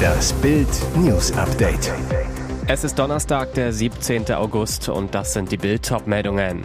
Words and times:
Das 0.00 0.32
Bild 0.34 0.68
News 0.96 1.32
Update. 1.32 1.92
Es 2.66 2.84
ist 2.84 2.98
Donnerstag, 2.98 3.54
der 3.54 3.72
17. 3.72 4.32
August 4.32 4.88
und 4.88 5.14
das 5.14 5.32
sind 5.32 5.50
die 5.52 5.56
Bild 5.56 5.90
meldungen 6.06 6.64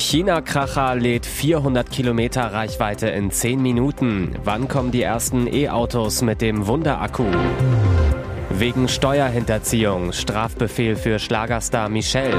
China-Kracher 0.00 0.94
lädt 0.94 1.26
400 1.26 1.90
Kilometer 1.90 2.52
Reichweite 2.52 3.08
in 3.08 3.30
10 3.30 3.60
Minuten. 3.60 4.34
Wann 4.44 4.66
kommen 4.66 4.90
die 4.90 5.02
ersten 5.02 5.46
E-Autos 5.46 6.22
mit 6.22 6.40
dem 6.40 6.66
Wunderakku? 6.66 7.26
Wegen 8.48 8.88
Steuerhinterziehung 8.88 10.12
Strafbefehl 10.12 10.96
für 10.96 11.18
Schlagerstar 11.18 11.88
Michelle. 11.88 12.38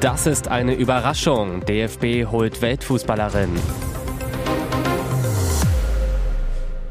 Das 0.00 0.26
ist 0.26 0.48
eine 0.48 0.74
Überraschung. 0.74 1.64
DFB 1.64 2.30
holt 2.30 2.60
Weltfußballerin. 2.60 3.50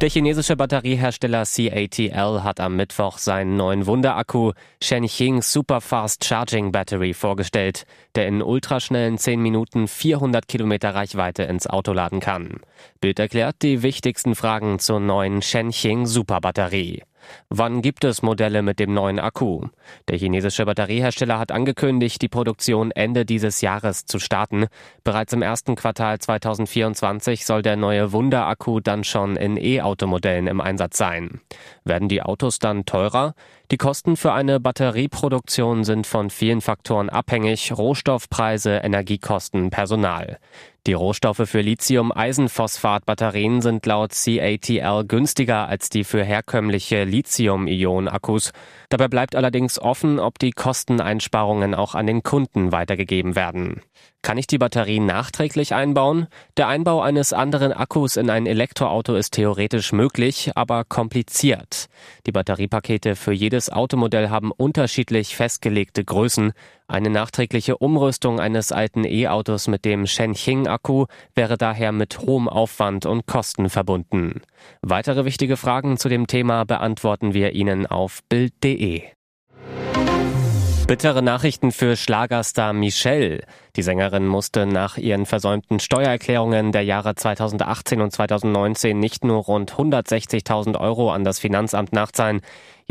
Der 0.02 0.10
chinesische 0.10 0.56
Batteriehersteller 0.56 1.44
CATL 1.46 2.42
hat 2.42 2.59
am 2.59 2.76
Mittwoch 2.76 3.20
seinen 3.20 3.55
neuen 3.55 3.86
Wunderakku 3.86 4.54
Shenxing 4.82 5.44
Superfast 5.44 6.26
Charging 6.26 6.72
Battery 6.72 7.14
vorgestellt, 7.14 7.86
der 8.16 8.28
in 8.28 8.42
ultraschnellen 8.42 9.20
10 9.20 9.40
Minuten 9.40 9.88
400 9.88 10.48
Kilometer 10.48 10.95
Reichweite 10.95 11.44
ins 11.44 11.68
Auto 11.68 11.94
laden 11.94 12.20
kann. 12.20 12.62
Bild 13.00 13.20
erklärt 13.20 13.58
die 13.62 13.84
wichtigsten 13.84 14.34
Fragen 14.34 14.80
zur 14.80 15.00
neuen 15.00 15.44
Shenxing 15.44 16.08
Superbatterie. 16.08 17.04
Wann 17.49 17.81
gibt 17.81 18.03
es 18.03 18.21
Modelle 18.21 18.61
mit 18.61 18.80
dem 18.80 18.93
neuen 18.93 19.20
Akku? 19.20 19.67
Der 20.07 20.17
chinesische 20.17 20.66
Batteriehersteller 20.66 21.39
hat 21.39 21.52
angekündigt, 21.52 22.21
die 22.21 22.27
Produktion 22.27 22.91
Ende 22.91 23.25
dieses 23.25 23.61
Jahres 23.61 24.05
zu 24.05 24.20
starten. 24.20 24.67
Bereits 25.03 25.34
im 25.34 25.41
ersten 25.41 25.75
Quartal 25.75 26.20
2024 26.20 27.45
soll 27.45 27.61
der 27.61 27.75
neue 27.75 28.11
Wunderakku 28.11 28.80
dann 28.80 29.03
schon 29.03 29.35
in 29.35 29.57
E-Automodellen 29.57 30.47
im 30.47 30.61
Einsatz 30.61 30.97
sein. 30.97 31.41
Werden 31.84 32.09
die 32.09 32.21
Autos 32.21 32.59
dann 32.59 32.85
teurer? 32.85 33.33
Die 33.72 33.78
Kosten 33.78 34.17
für 34.17 34.33
eine 34.33 34.59
Batterieproduktion 34.59 35.85
sind 35.85 36.06
von 36.06 36.30
vielen 36.30 36.59
Faktoren 36.59 37.09
abhängig, 37.09 37.72
Rohstoffpreise, 37.78 38.81
Energiekosten, 38.83 39.69
Personal. 39.69 40.39
Die 40.88 40.94
Rohstoffe 40.94 41.44
für 41.46 41.62
Lithium-Eisenphosphat-Batterien 41.62 43.62
sind 43.62 43.86
laut 43.86 44.14
CATL 44.14 45.06
günstiger 45.06 45.68
als 45.68 45.90
die 45.90 46.04
für 46.04 46.24
herkömmliche 46.24 47.04
Lithium-Ionen-Akkus. 47.04 48.52
Dabei 48.90 49.08
bleibt 49.08 49.36
allerdings 49.36 49.78
offen, 49.78 50.20
ob 50.20 50.40
die 50.40 50.50
Kosteneinsparungen 50.50 51.76
auch 51.76 51.94
an 51.94 52.08
den 52.08 52.24
Kunden 52.24 52.72
weitergegeben 52.72 53.36
werden. 53.36 53.82
Kann 54.24 54.40
ich 54.40 54.48
die 54.48 54.58
Batterie 54.58 55.00
nachträglich 55.00 55.74
einbauen? 55.74 56.28
Der 56.58 56.68
Einbau 56.68 57.02
eines 57.02 57.32
anderen 57.32 57.74
Akkus 57.74 58.18
in 58.18 58.32
ein 58.32 58.48
Elektroauto 58.48 59.16
ist 59.16 59.34
theoretisch 59.34 59.94
möglich, 59.94 60.52
aber 60.56 60.84
kompliziert. 60.84 61.88
Die 62.26 62.32
Batteriepakete 62.32 63.16
für 63.16 63.34
jedes 63.34 63.72
Automodell 63.72 64.30
haben 64.30 64.52
unterschiedlich 64.52 65.36
festgelegte 65.36 66.04
Größen. 66.04 66.54
Eine 66.92 67.09
nachträgliche 67.09 67.78
Umrüstung 67.78 68.42
eines 68.42 68.73
alten 68.73 69.06
E-Autos 69.06 69.70
mit 69.70 69.86
dem 69.86 70.06
Shenxing-Akku 70.06 71.06
wäre 71.34 71.58
daher 71.58 71.94
mit 71.94 72.20
hohem 72.20 72.50
Aufwand 72.50 73.06
und 73.06 73.25
Kosten 73.25 73.70
verbunden. 73.70 74.42
Weitere 74.81 75.23
wichtige 75.23 75.56
Fragen 75.56 75.95
zu 75.95 76.09
dem 76.09 76.28
Thema 76.28 76.66
beantworten 76.66 77.34
wir 77.34 77.53
Ihnen 77.53 77.88
auf 77.88 78.19
Bild.de. 78.28 79.03
Bittere 80.92 81.22
Nachrichten 81.22 81.72
für 81.72 81.95
Schlagerstar 81.95 82.73
Michelle. 82.73 83.45
Die 83.78 83.81
Sängerin 83.81 84.28
musste 84.28 84.66
nach 84.66 84.97
ihren 84.97 85.25
versäumten 85.25 85.80
Steuererklärungen 85.80 86.73
der 86.73 86.84
Jahre 86.84 87.16
2018 87.16 88.02
und 88.02 88.12
2019 88.12 89.00
nicht 89.00 89.23
nur 89.23 89.42
rund 89.42 89.72
160.000 89.75 90.78
Euro 90.78 91.09
an 91.09 91.23
das 91.23 91.39
Finanzamt 91.39 91.94
nachzahlen. 91.94 92.42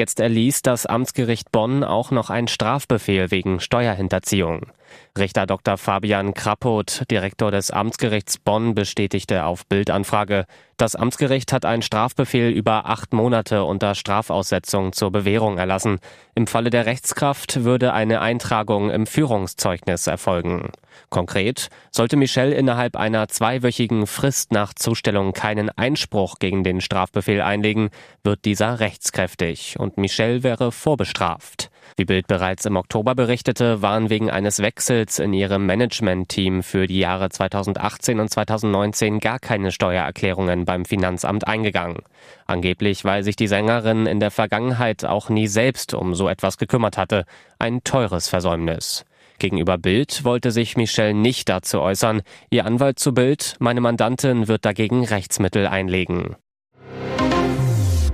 Jetzt 0.00 0.18
erließ 0.18 0.62
das 0.62 0.86
Amtsgericht 0.86 1.52
Bonn 1.52 1.84
auch 1.84 2.10
noch 2.10 2.30
einen 2.30 2.48
Strafbefehl 2.48 3.30
wegen 3.30 3.60
Steuerhinterziehung. 3.60 4.72
Richter 5.18 5.44
Dr. 5.44 5.76
Fabian 5.76 6.32
Krappot, 6.32 7.02
Direktor 7.10 7.50
des 7.50 7.70
Amtsgerichts 7.70 8.38
Bonn, 8.38 8.74
bestätigte 8.74 9.44
auf 9.44 9.66
Bildanfrage, 9.66 10.46
das 10.80 10.96
Amtsgericht 10.96 11.52
hat 11.52 11.66
einen 11.66 11.82
Strafbefehl 11.82 12.50
über 12.50 12.86
acht 12.86 13.12
Monate 13.12 13.64
unter 13.64 13.94
Strafaussetzung 13.94 14.92
zur 14.92 15.10
Bewährung 15.10 15.58
erlassen. 15.58 15.98
Im 16.34 16.46
Falle 16.46 16.70
der 16.70 16.86
Rechtskraft 16.86 17.64
würde 17.64 17.92
eine 17.92 18.20
Eintragung 18.20 18.90
im 18.90 19.06
Führungszeugnis 19.06 20.06
erfolgen. 20.06 20.72
Konkret 21.10 21.68
sollte 21.90 22.16
Michelle 22.16 22.54
innerhalb 22.54 22.96
einer 22.96 23.28
zweiwöchigen 23.28 24.06
Frist 24.06 24.52
nach 24.52 24.72
Zustellung 24.72 25.32
keinen 25.32 25.68
Einspruch 25.68 26.38
gegen 26.38 26.64
den 26.64 26.80
Strafbefehl 26.80 27.42
einlegen, 27.42 27.90
wird 28.24 28.44
dieser 28.44 28.80
rechtskräftig 28.80 29.78
und 29.78 29.98
Michelle 29.98 30.42
wäre 30.42 30.72
vorbestraft. 30.72 31.69
Wie 31.96 32.04
Bild 32.04 32.26
bereits 32.26 32.64
im 32.66 32.76
Oktober 32.76 33.14
berichtete, 33.14 33.82
waren 33.82 34.10
wegen 34.10 34.30
eines 34.30 34.60
Wechsels 34.60 35.18
in 35.18 35.32
ihrem 35.32 35.66
Management-Team 35.66 36.62
für 36.62 36.86
die 36.86 36.98
Jahre 36.98 37.30
2018 37.30 38.20
und 38.20 38.28
2019 38.28 39.18
gar 39.20 39.38
keine 39.38 39.72
Steuererklärungen 39.72 40.64
beim 40.64 40.84
Finanzamt 40.84 41.46
eingegangen. 41.46 41.98
Angeblich, 42.46 43.04
weil 43.04 43.22
sich 43.22 43.36
die 43.36 43.48
Sängerin 43.48 44.06
in 44.06 44.20
der 44.20 44.30
Vergangenheit 44.30 45.04
auch 45.04 45.28
nie 45.28 45.46
selbst 45.46 45.94
um 45.94 46.14
so 46.14 46.28
etwas 46.28 46.58
gekümmert 46.58 46.96
hatte. 46.96 47.24
Ein 47.58 47.82
teures 47.84 48.28
Versäumnis. 48.28 49.04
Gegenüber 49.38 49.78
Bild 49.78 50.24
wollte 50.24 50.50
sich 50.50 50.76
Michelle 50.76 51.14
nicht 51.14 51.48
dazu 51.48 51.80
äußern. 51.80 52.22
Ihr 52.50 52.66
Anwalt 52.66 52.98
zu 52.98 53.14
Bild, 53.14 53.56
meine 53.58 53.80
Mandantin 53.80 54.48
wird 54.48 54.64
dagegen 54.64 55.04
Rechtsmittel 55.04 55.66
einlegen. 55.66 56.36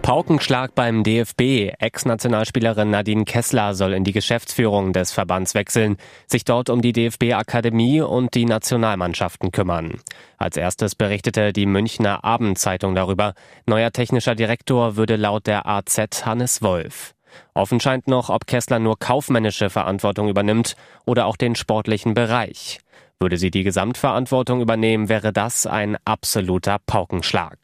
Paukenschlag 0.06 0.72
beim 0.76 1.02
DFB. 1.02 1.72
Ex-Nationalspielerin 1.80 2.90
Nadine 2.90 3.24
Kessler 3.24 3.74
soll 3.74 3.92
in 3.92 4.04
die 4.04 4.12
Geschäftsführung 4.12 4.92
des 4.92 5.10
Verbands 5.10 5.54
wechseln, 5.54 5.96
sich 6.28 6.44
dort 6.44 6.70
um 6.70 6.80
die 6.80 6.92
DFB-Akademie 6.92 8.02
und 8.02 8.34
die 8.34 8.44
Nationalmannschaften 8.44 9.50
kümmern. 9.50 9.98
Als 10.38 10.56
erstes 10.56 10.94
berichtete 10.94 11.52
die 11.52 11.66
Münchner 11.66 12.22
Abendzeitung 12.22 12.94
darüber. 12.94 13.34
Neuer 13.66 13.90
technischer 13.90 14.36
Direktor 14.36 14.94
würde 14.94 15.16
laut 15.16 15.48
der 15.48 15.66
AZ 15.66 16.24
Hannes 16.24 16.62
Wolf. 16.62 17.16
Offen 17.54 17.80
scheint 17.80 18.06
noch, 18.06 18.30
ob 18.30 18.46
Kessler 18.46 18.78
nur 18.78 19.00
kaufmännische 19.00 19.70
Verantwortung 19.70 20.28
übernimmt 20.28 20.76
oder 21.04 21.26
auch 21.26 21.36
den 21.36 21.56
sportlichen 21.56 22.14
Bereich. 22.14 22.78
Würde 23.18 23.38
sie 23.38 23.50
die 23.50 23.62
Gesamtverantwortung 23.62 24.60
übernehmen, 24.60 25.08
wäre 25.08 25.32
das 25.32 25.66
ein 25.66 25.96
absoluter 26.04 26.76
Paukenschlag. 26.86 27.56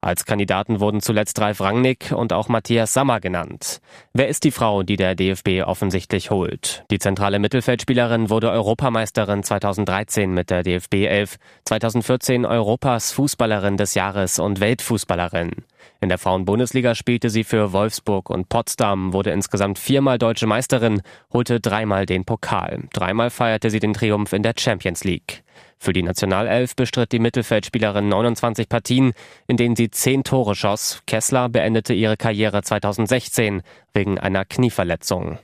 Als 0.00 0.24
Kandidaten 0.24 0.80
wurden 0.80 1.02
zuletzt 1.02 1.38
Ralf 1.40 1.60
Rangnick 1.60 2.12
und 2.12 2.32
auch 2.32 2.48
Matthias 2.48 2.94
Sammer 2.94 3.20
genannt. 3.20 3.80
Wer 4.14 4.28
ist 4.28 4.44
die 4.44 4.50
Frau, 4.50 4.82
die 4.82 4.96
der 4.96 5.14
DFB 5.14 5.62
offensichtlich 5.66 6.30
holt? 6.30 6.84
Die 6.90 6.98
zentrale 6.98 7.38
Mittelfeldspielerin 7.38 8.30
wurde 8.30 8.50
Europameisterin 8.50 9.42
2013 9.42 10.32
mit 10.32 10.48
der 10.48 10.62
DFB 10.62 10.94
11, 11.06 11.36
2014 11.66 12.46
Europas 12.46 13.12
Fußballerin 13.12 13.76
des 13.76 13.94
Jahres 13.94 14.38
und 14.38 14.60
Weltfußballerin. 14.60 15.52
In 16.00 16.08
der 16.08 16.18
Frauenbundesliga 16.18 16.94
spielte 16.94 17.30
sie 17.30 17.44
für 17.44 17.72
Wolfsburg 17.72 18.30
und 18.30 18.48
Potsdam, 18.48 19.12
wurde 19.12 19.30
insgesamt 19.30 19.78
viermal 19.78 20.18
deutsche 20.18 20.46
Meisterin, 20.46 21.02
holte 21.32 21.60
dreimal 21.60 22.06
den 22.06 22.24
Pokal. 22.24 22.84
Dreimal 22.92 23.30
feierte 23.30 23.70
sie 23.70 23.80
den 23.80 23.94
Triumph 23.94 24.32
in 24.32 24.42
der 24.42 24.54
Champions 24.58 25.04
League. 25.04 25.42
Für 25.78 25.92
die 25.92 26.02
Nationalelf 26.02 26.76
bestritt 26.76 27.12
die 27.12 27.18
Mittelfeldspielerin 27.18 28.08
29 28.08 28.68
Partien, 28.68 29.12
in 29.46 29.56
denen 29.56 29.76
sie 29.76 29.90
zehn 29.90 30.24
Tore 30.24 30.54
schoss. 30.54 31.02
Kessler 31.06 31.48
beendete 31.48 31.94
ihre 31.94 32.16
Karriere 32.16 32.62
2016 32.62 33.62
wegen 33.92 34.18
einer 34.18 34.44
Knieverletzung. 34.44 35.38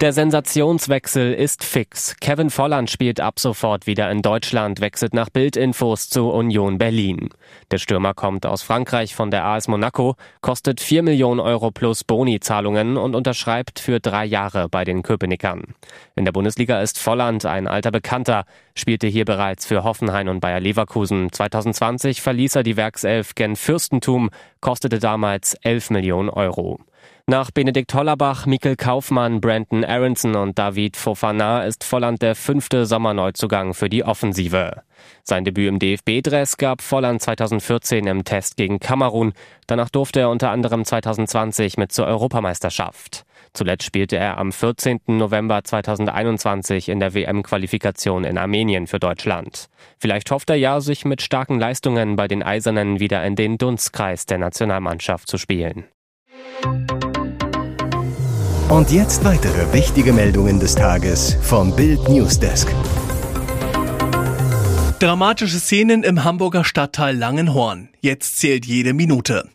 Der 0.00 0.14
Sensationswechsel 0.14 1.34
ist 1.34 1.62
fix. 1.62 2.16
Kevin 2.22 2.48
Volland 2.48 2.88
spielt 2.88 3.20
ab 3.20 3.38
sofort 3.38 3.86
wieder 3.86 4.10
in 4.10 4.22
Deutschland, 4.22 4.80
wechselt 4.80 5.12
nach 5.12 5.28
Bildinfos 5.28 6.08
zu 6.08 6.30
Union 6.30 6.78
Berlin. 6.78 7.28
Der 7.70 7.76
Stürmer 7.76 8.14
kommt 8.14 8.46
aus 8.46 8.62
Frankreich 8.62 9.14
von 9.14 9.30
der 9.30 9.44
AS 9.44 9.68
Monaco, 9.68 10.16
kostet 10.40 10.80
4 10.80 11.02
Millionen 11.02 11.38
Euro 11.38 11.70
plus 11.70 12.02
Boni-Zahlungen 12.02 12.96
und 12.96 13.14
unterschreibt 13.14 13.78
für 13.78 14.00
drei 14.00 14.24
Jahre 14.24 14.70
bei 14.70 14.84
den 14.84 15.02
Köpenickern. 15.02 15.74
In 16.16 16.24
der 16.24 16.32
Bundesliga 16.32 16.80
ist 16.80 16.98
Volland 16.98 17.44
ein 17.44 17.66
alter 17.66 17.90
Bekannter, 17.90 18.46
spielte 18.74 19.06
hier 19.06 19.26
bereits 19.26 19.66
für 19.66 19.84
Hoffenheim 19.84 20.28
und 20.28 20.40
Bayer 20.40 20.60
Leverkusen. 20.60 21.30
2020 21.30 22.22
verließ 22.22 22.56
er 22.56 22.62
die 22.62 22.78
Werkself 22.78 23.34
gen 23.34 23.54
Fürstentum, 23.54 24.30
kostete 24.62 24.98
damals 24.98 25.52
11 25.60 25.90
Millionen 25.90 26.30
Euro. 26.30 26.80
Nach 27.30 27.52
Benedikt 27.52 27.94
Hollerbach, 27.94 28.46
Mikkel 28.46 28.74
Kaufmann, 28.74 29.40
Brandon 29.40 29.84
Aronson 29.84 30.34
und 30.34 30.58
David 30.58 30.96
Fofana 30.96 31.62
ist 31.62 31.84
Volland 31.84 32.22
der 32.22 32.34
fünfte 32.34 32.86
Sommerneuzugang 32.86 33.72
für 33.72 33.88
die 33.88 34.02
Offensive. 34.02 34.82
Sein 35.22 35.44
Debüt 35.44 35.68
im 35.68 35.78
DFB-Dress 35.78 36.56
gab 36.56 36.82
Volland 36.82 37.22
2014 37.22 38.08
im 38.08 38.24
Test 38.24 38.56
gegen 38.56 38.80
Kamerun. 38.80 39.32
Danach 39.68 39.90
durfte 39.90 40.18
er 40.18 40.30
unter 40.30 40.50
anderem 40.50 40.84
2020 40.84 41.76
mit 41.76 41.92
zur 41.92 42.08
Europameisterschaft. 42.08 43.22
Zuletzt 43.52 43.84
spielte 43.84 44.16
er 44.16 44.36
am 44.38 44.50
14. 44.50 44.98
November 45.06 45.62
2021 45.62 46.88
in 46.88 46.98
der 46.98 47.14
WM-Qualifikation 47.14 48.24
in 48.24 48.38
Armenien 48.38 48.88
für 48.88 48.98
Deutschland. 48.98 49.68
Vielleicht 50.00 50.32
hofft 50.32 50.50
er 50.50 50.56
ja, 50.56 50.80
sich 50.80 51.04
mit 51.04 51.22
starken 51.22 51.60
Leistungen 51.60 52.16
bei 52.16 52.26
den 52.26 52.42
Eisernen 52.42 52.98
wieder 52.98 53.24
in 53.24 53.36
den 53.36 53.56
Dunstkreis 53.56 54.26
der 54.26 54.38
Nationalmannschaft 54.38 55.28
zu 55.28 55.38
spielen. 55.38 55.84
Und 58.70 58.92
jetzt 58.92 59.24
weitere 59.24 59.72
wichtige 59.72 60.12
Meldungen 60.12 60.60
des 60.60 60.76
Tages 60.76 61.36
vom 61.42 61.74
Bild 61.74 62.08
Newsdesk. 62.08 62.72
Dramatische 65.00 65.58
Szenen 65.58 66.04
im 66.04 66.22
Hamburger 66.22 66.62
Stadtteil 66.62 67.16
Langenhorn. 67.16 67.89
Jetzt 68.02 68.38
zählt 68.38 68.64
jede 68.64 68.94
Minute. 68.94 69.46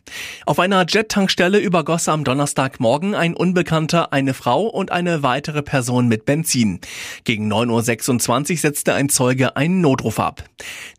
Auf 0.44 0.60
einer 0.60 0.86
Jet-Tankstelle 0.86 1.58
übergoss 1.58 2.08
am 2.08 2.22
Donnerstagmorgen 2.22 3.16
ein 3.16 3.34
Unbekannter 3.34 4.12
eine 4.12 4.34
Frau 4.34 4.66
und 4.66 4.92
eine 4.92 5.24
weitere 5.24 5.62
Person 5.62 6.06
mit 6.06 6.26
Benzin. 6.26 6.78
Gegen 7.24 7.52
9.26 7.52 8.52
Uhr 8.52 8.56
setzte 8.58 8.94
ein 8.94 9.08
Zeuge 9.08 9.56
einen 9.56 9.80
Notruf 9.80 10.20
ab. 10.20 10.44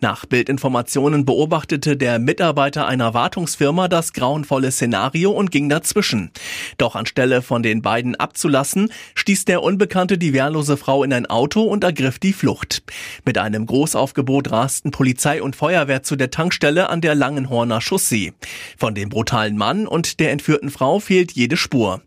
Nach 0.02 0.26
Bildinformationen 0.26 1.24
beobachtete 1.24 1.96
der 1.96 2.20
Mitarbeiter 2.20 2.86
einer 2.86 3.14
Wartungsfirma 3.14 3.88
das 3.88 4.12
grauenvolle 4.12 4.70
Szenario 4.70 5.32
und 5.32 5.50
ging 5.50 5.70
dazwischen. 5.70 6.32
Doch 6.78 6.96
anstelle 6.96 7.42
von 7.42 7.64
den 7.64 7.82
beiden 7.82 8.16
abzulassen, 8.16 8.92
stieß 9.16 9.46
der 9.46 9.64
Unbekannte 9.64 10.18
die 10.18 10.34
wehrlose 10.34 10.76
Frau 10.76 11.06
in 11.06 11.14
ein 11.14 11.26
Auto 11.26 11.64
und 11.64 11.86
ergriff 11.86 12.20
die 12.20 12.34
Flucht. 12.34 12.84
Mit 13.24 13.38
einem 13.38 13.66
Großaufgebot 13.66 14.52
rasten 14.52 14.92
Polizei 14.92 15.42
und 15.42 15.56
Feuerwehr 15.56 16.04
zu 16.04 16.18
der 16.18 16.30
Tankstelle 16.30 16.90
an 16.90 17.00
der 17.00 17.16
Langen 17.16 17.37
Langenhorner 17.38 17.82
Chaussee. 17.82 18.34
Von 18.78 18.96
dem 18.96 19.10
brutalen 19.10 19.58
Mann 19.58 19.88
und 19.88 20.20
der 20.20 20.32
entführten 20.32 20.72
Frau 20.72 21.00
fehlt 21.00 21.34
jede 21.34 21.56
Spur. 21.56 22.02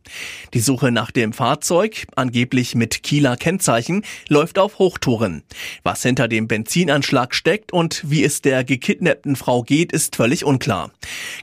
Die 0.54 0.60
Suche 0.60 0.90
nach 0.90 1.12
dem 1.12 1.32
Fahrzeug, 1.32 2.06
angeblich 2.16 2.74
mit 2.74 3.04
Kieler 3.04 3.36
Kennzeichen, 3.36 4.02
läuft 4.28 4.58
auf 4.58 4.78
Hochtouren. 4.80 5.44
Was 5.84 6.02
hinter 6.02 6.26
dem 6.26 6.48
Benzinanschlag 6.48 7.34
steckt 7.34 7.72
und 7.72 8.02
wie 8.10 8.24
es 8.24 8.42
der 8.42 8.64
gekidnappten 8.64 9.36
Frau 9.36 9.62
geht, 9.62 9.92
ist 9.92 10.16
völlig 10.16 10.44
unklar. 10.44 10.90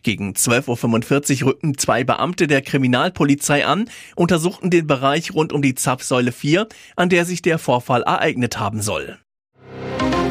Gegen 0.03 0.33
12.45 0.33 1.43
Uhr 1.43 1.49
rückten 1.49 1.77
zwei 1.77 2.03
Beamte 2.03 2.47
der 2.47 2.61
Kriminalpolizei 2.61 3.65
an, 3.65 3.89
untersuchten 4.15 4.69
den 4.69 4.85
Bereich 4.85 5.33
rund 5.33 5.53
um 5.53 5.61
die 5.61 5.75
Zapfsäule 5.75 6.33
4, 6.33 6.67
an 6.97 7.07
der 7.07 7.23
sich 7.23 7.41
der 7.41 7.57
Vorfall 7.57 8.01
ereignet 8.01 8.59
haben 8.59 8.81
soll. 8.81 9.17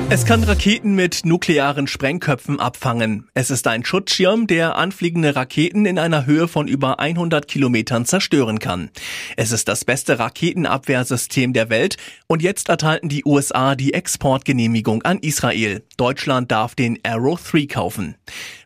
Es 0.08 0.24
kann 0.24 0.44
Raketen 0.44 0.94
mit 0.94 1.26
nuklearen 1.26 1.88
Sprengköpfen 1.88 2.60
abfangen. 2.60 3.28
Es 3.34 3.50
ist 3.50 3.66
ein 3.66 3.84
Schutzschirm, 3.84 4.46
der 4.46 4.76
anfliegende 4.76 5.34
Raketen 5.34 5.84
in 5.84 5.98
einer 5.98 6.26
Höhe 6.26 6.46
von 6.46 6.68
über 6.68 7.00
100 7.00 7.48
Kilometern 7.48 8.04
zerstören 8.04 8.60
kann. 8.60 8.90
Es 9.36 9.50
ist 9.50 9.66
das 9.66 9.84
beste 9.84 10.20
Raketenabwehrsystem 10.20 11.52
der 11.52 11.70
Welt 11.70 11.96
und 12.28 12.40
jetzt 12.40 12.68
erteilten 12.68 13.08
die 13.08 13.24
USA 13.24 13.74
die 13.74 13.94
Exportgenehmigung 13.94 15.02
an 15.02 15.18
Israel. 15.18 15.84
Deutschland 15.96 16.52
darf 16.52 16.76
den 16.76 17.00
Arrow 17.02 17.40
3 17.42 17.66
kaufen. 17.66 18.14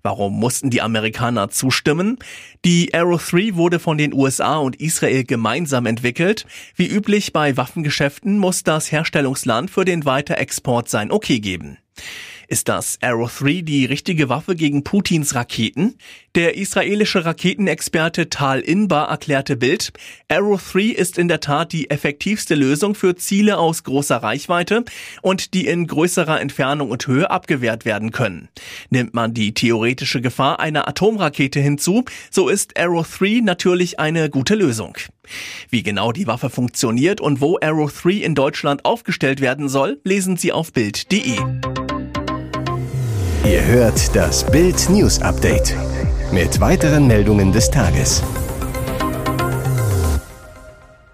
Warum 0.03 0.39
mussten 0.39 0.69
die 0.69 0.83
Amerikaner 0.83 1.49
zustimmen? 1.49 2.19
Die 2.67 2.93
Arrow 2.93 3.23
3 3.31 3.55
wurde 3.55 3.79
von 3.79 3.97
den 3.97 4.13
USA 4.13 4.59
und 4.59 4.77
Israel 4.77 5.25
gemeinsam 5.25 5.87
entwickelt. 5.87 6.45
Wie 6.77 6.87
üblich 6.87 7.33
bei 7.33 7.57
Waffengeschäften 7.57 8.37
muss 8.37 8.63
das 8.63 8.93
Herstellungsland 8.93 9.71
für 9.71 9.87
den 9.87 10.05
Weiterexport 10.05 10.91
sein 10.91 11.11
Okay 11.11 11.30
geben. 11.39 11.79
Ist 12.53 12.69
das 12.69 12.99
Arrow 13.01 13.33
3 13.33 13.63
die 13.63 13.85
richtige 13.85 14.29
Waffe 14.29 14.57
gegen 14.57 14.83
Putins 14.83 15.37
Raketen? 15.37 15.95
Der 16.35 16.57
israelische 16.57 17.25
Raketenexperte 17.25 18.29
Tal 18.29 18.59
Inbar 18.59 19.09
erklärte 19.09 19.55
Bild, 19.57 19.93
Arrow 20.29 20.61
3 20.61 20.81
ist 20.87 21.17
in 21.17 21.29
der 21.29 21.39
Tat 21.39 21.73
die 21.73 21.91
effektivste 21.91 22.57
Lösung 22.57 22.97
für 22.97 23.15
Ziele 23.15 23.57
aus 23.57 23.85
großer 23.85 24.17
Reichweite 24.17 24.85
und 25.23 25.55
die 25.55 25.69
in 25.69 25.87
größerer 25.87 26.41
Entfernung 26.41 26.91
und 26.91 27.07
Höhe 27.07 27.31
abgewehrt 27.31 27.85
werden 27.85 28.11
können. 28.11 28.49
Nimmt 28.89 29.15
man 29.15 29.33
die 29.33 29.55
theoretische 29.55 30.21
Gefahr 30.21 30.59
einer 30.59 30.89
Atomrakete 30.89 31.61
hinzu, 31.61 32.05
so 32.33 32.49
ist 32.49 32.77
Arrow 32.77 33.07
3 33.09 33.43
natürlich 33.45 34.01
eine 34.01 34.29
gute 34.29 34.57
Lösung. 34.57 34.97
Wie 35.69 35.85
genau 35.85 36.11
die 36.11 36.27
Waffe 36.27 36.51
funktioniert 36.51 37.21
und 37.21 37.41
wo 37.41 37.61
Arrow 37.63 37.93
3 37.93 38.11
in 38.11 38.35
Deutschland 38.35 38.85
aufgestellt 38.85 39.41
werden 39.41 39.69
soll, 39.69 40.01
lesen 40.03 40.37
Sie 40.37 40.51
auf 40.51 40.73
Bild.de. 40.73 41.39
Ihr 43.45 43.65
hört 43.65 44.15
das 44.15 44.45
Bild 44.51 44.91
News 44.91 45.23
Update 45.23 45.75
mit 46.31 46.61
weiteren 46.61 47.07
Meldungen 47.07 47.53
des 47.53 47.71
Tages. 47.71 48.23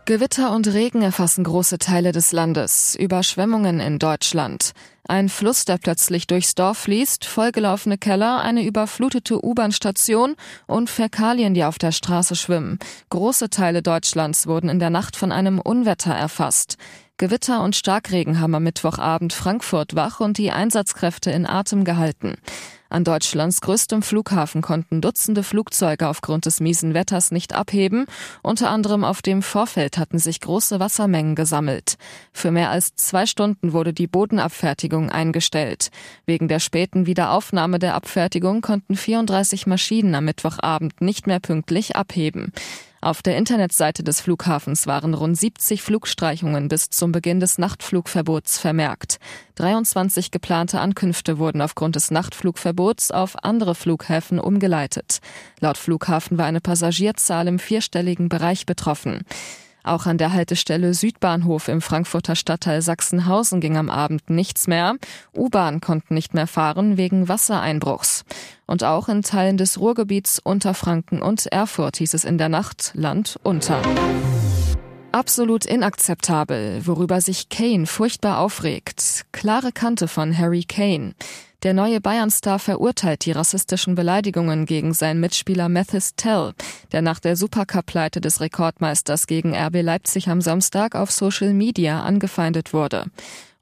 Gewitter 0.06 0.52
und 0.52 0.66
Regen 0.66 1.02
erfassen 1.02 1.44
große 1.44 1.78
Teile 1.78 2.10
des 2.10 2.32
Landes. 2.32 2.96
Überschwemmungen 2.96 3.78
in 3.78 4.00
Deutschland. 4.00 4.72
Ein 5.08 5.28
Fluss, 5.28 5.64
der 5.64 5.78
plötzlich 5.78 6.26
durchs 6.26 6.56
Dorf 6.56 6.78
fließt, 6.78 7.24
vollgelaufene 7.24 7.96
Keller, 7.96 8.40
eine 8.40 8.64
überflutete 8.64 9.44
U-Bahn-Station 9.44 10.34
und 10.66 10.90
Fäkalien, 10.90 11.54
die 11.54 11.62
auf 11.62 11.78
der 11.78 11.92
Straße 11.92 12.34
schwimmen. 12.34 12.80
Große 13.10 13.50
Teile 13.50 13.82
Deutschlands 13.82 14.48
wurden 14.48 14.68
in 14.68 14.80
der 14.80 14.90
Nacht 14.90 15.14
von 15.14 15.30
einem 15.30 15.60
Unwetter 15.60 16.12
erfasst. 16.12 16.76
Gewitter 17.18 17.62
und 17.62 17.74
Starkregen 17.74 18.40
haben 18.40 18.54
am 18.54 18.64
Mittwochabend 18.64 19.32
Frankfurt 19.32 19.96
wach 19.96 20.20
und 20.20 20.36
die 20.36 20.50
Einsatzkräfte 20.50 21.30
in 21.30 21.46
Atem 21.46 21.84
gehalten. 21.84 22.34
An 22.90 23.04
Deutschlands 23.04 23.62
größtem 23.62 24.02
Flughafen 24.02 24.60
konnten 24.60 25.00
Dutzende 25.00 25.42
Flugzeuge 25.42 26.08
aufgrund 26.08 26.44
des 26.44 26.60
miesen 26.60 26.92
Wetters 26.92 27.30
nicht 27.30 27.54
abheben. 27.54 28.04
Unter 28.42 28.68
anderem 28.68 29.02
auf 29.02 29.22
dem 29.22 29.40
Vorfeld 29.40 29.96
hatten 29.96 30.18
sich 30.18 30.42
große 30.42 30.78
Wassermengen 30.78 31.34
gesammelt. 31.34 31.96
Für 32.34 32.50
mehr 32.50 32.68
als 32.68 32.94
zwei 32.94 33.24
Stunden 33.24 33.72
wurde 33.72 33.94
die 33.94 34.06
Bodenabfertigung 34.06 35.10
eingestellt. 35.10 35.88
Wegen 36.26 36.48
der 36.48 36.60
späten 36.60 37.06
Wiederaufnahme 37.06 37.78
der 37.78 37.94
Abfertigung 37.94 38.60
konnten 38.60 38.94
34 38.94 39.66
Maschinen 39.66 40.14
am 40.14 40.26
Mittwochabend 40.26 41.00
nicht 41.00 41.26
mehr 41.26 41.40
pünktlich 41.40 41.96
abheben. 41.96 42.52
Auf 43.06 43.22
der 43.22 43.36
Internetseite 43.36 44.02
des 44.02 44.20
Flughafens 44.20 44.88
waren 44.88 45.14
rund 45.14 45.38
70 45.38 45.80
Flugstreichungen 45.80 46.66
bis 46.66 46.90
zum 46.90 47.12
Beginn 47.12 47.38
des 47.38 47.56
Nachtflugverbots 47.56 48.58
vermerkt. 48.58 49.18
23 49.54 50.32
geplante 50.32 50.80
Ankünfte 50.80 51.38
wurden 51.38 51.62
aufgrund 51.62 51.94
des 51.94 52.10
Nachtflugverbots 52.10 53.12
auf 53.12 53.44
andere 53.44 53.76
Flughäfen 53.76 54.40
umgeleitet. 54.40 55.20
Laut 55.60 55.78
Flughafen 55.78 56.36
war 56.36 56.46
eine 56.46 56.60
Passagierzahl 56.60 57.46
im 57.46 57.60
vierstelligen 57.60 58.28
Bereich 58.28 58.66
betroffen. 58.66 59.20
Auch 59.86 60.06
an 60.06 60.18
der 60.18 60.32
Haltestelle 60.32 60.94
Südbahnhof 60.94 61.68
im 61.68 61.80
Frankfurter 61.80 62.34
Stadtteil 62.34 62.82
Sachsenhausen 62.82 63.60
ging 63.60 63.76
am 63.76 63.88
Abend 63.88 64.28
nichts 64.28 64.66
mehr. 64.66 64.96
U-Bahn 65.32 65.80
konnten 65.80 66.14
nicht 66.14 66.34
mehr 66.34 66.48
fahren 66.48 66.96
wegen 66.96 67.28
Wassereinbruchs. 67.28 68.24
Und 68.66 68.82
auch 68.82 69.08
in 69.08 69.22
Teilen 69.22 69.58
des 69.58 69.78
Ruhrgebiets 69.78 70.40
Unterfranken 70.40 71.22
und 71.22 71.46
Erfurt 71.46 71.98
hieß 71.98 72.14
es 72.14 72.24
in 72.24 72.36
der 72.36 72.48
Nacht 72.48 72.90
Land 72.94 73.38
unter. 73.44 73.80
Absolut 75.12 75.64
inakzeptabel, 75.64 76.84
worüber 76.84 77.20
sich 77.20 77.48
Kane 77.48 77.86
furchtbar 77.86 78.40
aufregt. 78.40 79.24
Klare 79.30 79.70
Kante 79.70 80.08
von 80.08 80.36
Harry 80.36 80.64
Kane. 80.64 81.14
Der 81.66 81.74
neue 81.74 82.00
Bayern-Star 82.00 82.60
verurteilt 82.60 83.24
die 83.24 83.32
rassistischen 83.32 83.96
Beleidigungen 83.96 84.66
gegen 84.66 84.94
seinen 84.94 85.18
Mitspieler 85.18 85.68
Mathis 85.68 86.14
Tell, 86.14 86.52
der 86.92 87.02
nach 87.02 87.18
der 87.18 87.34
Supercup-Pleite 87.34 88.20
des 88.20 88.40
Rekordmeisters 88.40 89.26
gegen 89.26 89.52
RB 89.52 89.82
Leipzig 89.82 90.28
am 90.28 90.40
Samstag 90.40 90.94
auf 90.94 91.10
Social 91.10 91.52
Media 91.52 92.04
angefeindet 92.04 92.72
wurde. 92.72 93.06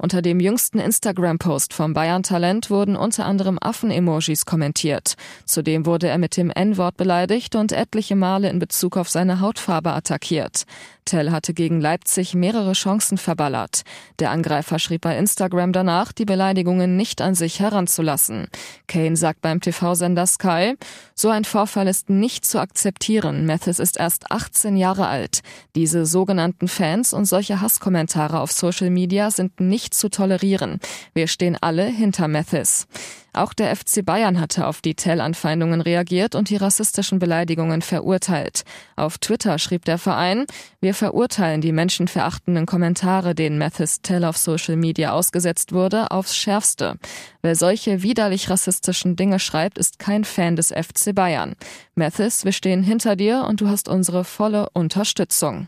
Unter 0.05 0.21
dem 0.21 0.39
jüngsten 0.39 0.81
Instagram-Post 0.81 1.73
vom 1.73 1.95
Bayern-Talent 1.95 2.69
wurden 2.69 2.95
unter 2.95 3.25
anderem 3.25 3.59
Affen-Emojis 3.59 4.45
kommentiert. 4.45 5.15
Zudem 5.47 5.87
wurde 5.87 6.09
er 6.09 6.19
mit 6.19 6.37
dem 6.37 6.51
N-Wort 6.51 6.99
beleidigt 6.99 7.55
und 7.55 7.73
etliche 7.73 8.15
Male 8.15 8.51
in 8.51 8.59
Bezug 8.59 8.99
auf 8.99 9.09
seine 9.09 9.41
Hautfarbe 9.41 9.95
attackiert. 9.95 10.67
Tell 11.07 11.31
hatte 11.31 11.53
gegen 11.53 11.81
Leipzig 11.81 12.35
mehrere 12.35 12.73
Chancen 12.73 13.19
verballert. 13.19 13.83
Der 14.19 14.31
Angreifer 14.31 14.79
schrieb 14.79 15.03
bei 15.03 15.17
Instagram 15.19 15.73
danach, 15.73 16.13
die 16.13 16.25
Beleidigungen 16.25 16.97
nicht 16.97 17.21
an 17.21 17.35
sich 17.35 17.61
heranzulassen. 17.61 18.49
Kane 18.87 19.17
sagt 19.17 19.43
beim 19.43 19.61
TV-Sender 19.61 20.27
Sky, 20.27 20.75
so 21.15 21.29
ein 21.29 21.45
Vorfall 21.45 21.89
ist 21.89 22.09
nicht 22.09 22.47
zu 22.47 22.59
akzeptieren. 22.59 23.45
Mathis 23.45 23.79
ist 23.79 23.99
erst 23.99 24.31
18 24.31 24.77
Jahre 24.77 25.07
alt. 25.07 25.41
Diese 25.75 26.07
sogenannten 26.07 26.69
Fans 26.69 27.13
und 27.13 27.27
solche 27.27 27.61
Hasskommentare 27.61 28.41
auf 28.41 28.53
Social 28.53 28.91
Media 28.91 29.31
sind 29.31 29.61
nicht 29.61 29.94
zu 29.99 30.09
tolerieren. 30.09 30.81
Wir 31.15 31.27
stehen 31.27 31.57
alle 31.61 31.85
hinter 31.85 32.29
Mathis. 32.29 32.87
Auch 33.35 33.53
der 33.53 33.75
FC 33.75 34.05
Bayern 34.05 34.41
hatte 34.41 34.67
auf 34.69 34.81
die 34.81 34.95
Tell-Anfeindungen 34.95 35.81
reagiert 35.81 36.37
und 36.37 36.51
die 36.51 36.57
rassistischen 36.57 37.19
Beleidigungen 37.19 37.83
verurteilt. 37.83 38.63
Auf 38.95 39.19
Twitter 39.19 39.59
schrieb 39.59 39.85
der 39.85 39.99
Verein, 39.99 40.47
wir 40.81 40.95
verurteilen 40.95 41.61
die 41.61 41.73
menschenverachtenden 41.73 42.65
Kommentare, 42.65 43.35
denen 43.35 43.59
Mathis 43.59 44.03
Tell 44.03 44.25
auf 44.25 44.37
Social 44.37 44.77
Media 44.77 45.13
ausgesetzt 45.13 45.73
wurde, 45.73 46.13
aufs 46.13 46.37
Schärfste. 46.37 46.97
Wer 47.43 47.57
solche 47.57 48.03
widerlich 48.03 48.51
rassistischen 48.51 49.17
Dinge 49.17 49.41
schreibt, 49.41 49.79
ist 49.79 49.99
kein 49.99 50.25
Fan 50.25 50.55
des 50.55 50.69
FC 50.69 51.13
Bayern. 51.13 51.57
Mathis, 51.97 52.45
wir 52.45 52.53
stehen 52.53 52.85
hinter 52.85 53.17
dir 53.17 53.47
und 53.49 53.61
du 53.61 53.69
hast 53.69 53.89
unsere 53.89 54.23
volle 54.23 54.69
Unterstützung. 54.75 55.67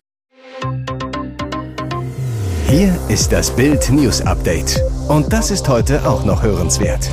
Hier 2.68 2.98
ist 3.08 3.30
das 3.30 3.54
Bild 3.54 3.90
News 3.90 4.20
Update. 4.22 4.82
Und 5.06 5.32
das 5.32 5.52
ist 5.52 5.68
heute 5.68 6.04
auch 6.04 6.24
noch 6.24 6.42
hörenswert. 6.42 7.08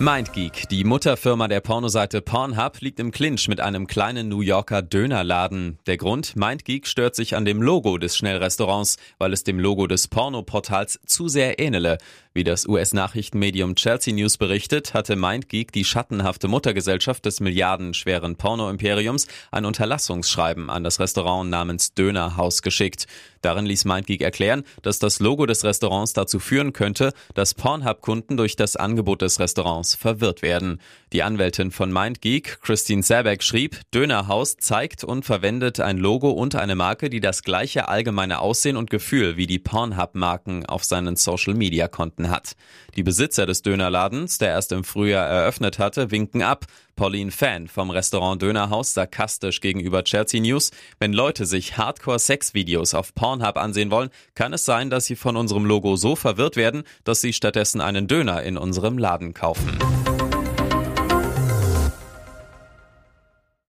MindGeek, 0.00 0.68
die 0.68 0.82
Mutterfirma 0.82 1.46
der 1.46 1.60
Pornoseite 1.60 2.20
Pornhub, 2.20 2.80
liegt 2.80 2.98
im 2.98 3.12
Clinch 3.12 3.46
mit 3.46 3.60
einem 3.60 3.86
kleinen 3.86 4.28
New 4.28 4.40
Yorker 4.40 4.82
Dönerladen. 4.82 5.78
Der 5.86 5.96
Grund, 5.96 6.34
MindGeek 6.34 6.88
stört 6.88 7.14
sich 7.14 7.36
an 7.36 7.44
dem 7.44 7.62
Logo 7.62 7.98
des 7.98 8.16
Schnellrestaurants, 8.16 8.96
weil 9.18 9.32
es 9.32 9.44
dem 9.44 9.60
Logo 9.60 9.86
des 9.86 10.08
Pornoportals 10.08 10.98
zu 11.06 11.28
sehr 11.28 11.60
ähnele. 11.60 11.98
Wie 12.36 12.42
das 12.42 12.66
US-Nachrichtenmedium 12.66 13.76
Chelsea 13.76 14.12
News 14.12 14.38
berichtet, 14.38 14.92
hatte 14.92 15.14
MindGeek 15.14 15.70
die 15.70 15.84
schattenhafte 15.84 16.48
Muttergesellschaft 16.48 17.24
des 17.24 17.38
milliardenschweren 17.38 18.34
Porno-Imperiums 18.34 19.28
ein 19.52 19.64
Unterlassungsschreiben 19.64 20.68
an 20.68 20.82
das 20.82 20.98
Restaurant 20.98 21.48
namens 21.48 21.94
Dönerhaus 21.94 22.62
geschickt. 22.62 23.06
Darin 23.40 23.66
ließ 23.66 23.84
MindGeek 23.84 24.20
erklären, 24.20 24.64
dass 24.82 24.98
das 24.98 25.20
Logo 25.20 25.46
des 25.46 25.62
Restaurants 25.62 26.12
dazu 26.12 26.40
führen 26.40 26.72
könnte, 26.72 27.12
dass 27.34 27.54
Pornhub-Kunden 27.54 28.36
durch 28.36 28.56
das 28.56 28.74
Angebot 28.74 29.22
des 29.22 29.38
Restaurants 29.38 29.94
verwirrt 29.94 30.42
werden. 30.42 30.80
Die 31.12 31.22
Anwältin 31.22 31.70
von 31.70 31.92
MindGeek, 31.92 32.58
Christine 32.62 33.04
Sabeck, 33.04 33.44
schrieb, 33.44 33.80
Dönerhaus 33.92 34.56
zeigt 34.56 35.04
und 35.04 35.24
verwendet 35.24 35.78
ein 35.78 35.98
Logo 35.98 36.30
und 36.30 36.56
eine 36.56 36.74
Marke, 36.74 37.10
die 37.10 37.20
das 37.20 37.44
gleiche 37.44 37.86
allgemeine 37.86 38.40
Aussehen 38.40 38.76
und 38.76 38.90
Gefühl 38.90 39.36
wie 39.36 39.46
die 39.46 39.60
Pornhub-Marken 39.60 40.66
auf 40.66 40.82
seinen 40.82 41.14
Social-Media-Konten 41.14 42.23
angeboten 42.24 42.30
hat. 42.30 42.56
Die 42.96 43.02
Besitzer 43.02 43.46
des 43.46 43.62
Dönerladens, 43.62 44.38
der 44.38 44.50
erst 44.50 44.72
im 44.72 44.84
Frühjahr 44.84 45.26
eröffnet 45.26 45.78
hatte, 45.78 46.10
winken 46.10 46.42
ab. 46.42 46.66
Pauline 46.96 47.32
Fan 47.32 47.66
vom 47.66 47.90
Restaurant 47.90 48.40
Dönerhaus 48.40 48.94
sarkastisch 48.94 49.60
gegenüber 49.60 50.04
Chelsea 50.04 50.40
News. 50.40 50.70
Wenn 51.00 51.12
Leute 51.12 51.44
sich 51.44 51.76
Hardcore-Sex-Videos 51.76 52.94
auf 52.94 53.14
Pornhub 53.14 53.56
ansehen 53.56 53.90
wollen, 53.90 54.10
kann 54.36 54.52
es 54.52 54.64
sein, 54.64 54.90
dass 54.90 55.06
sie 55.06 55.16
von 55.16 55.36
unserem 55.36 55.64
Logo 55.64 55.96
so 55.96 56.14
verwirrt 56.14 56.54
werden, 56.56 56.84
dass 57.02 57.20
sie 57.20 57.32
stattdessen 57.32 57.80
einen 57.80 58.06
Döner 58.06 58.44
in 58.44 58.56
unserem 58.56 58.96
Laden 58.96 59.34
kaufen. 59.34 59.76